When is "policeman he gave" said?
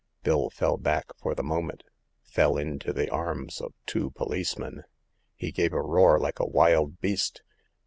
4.09-5.73